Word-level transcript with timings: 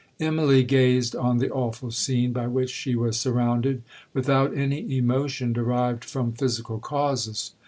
'Immalee 0.19 0.63
gazed 0.65 1.15
on 1.15 1.37
the 1.37 1.51
awful 1.51 1.91
scene 1.91 2.33
by 2.33 2.47
which 2.47 2.71
she 2.71 2.95
was 2.95 3.19
surrounded, 3.19 3.83
without 4.15 4.51
any 4.57 4.97
emotion 4.97 5.53
derived 5.53 6.03
from 6.03 6.31
physical 6.31 6.79
causes. 6.79 7.51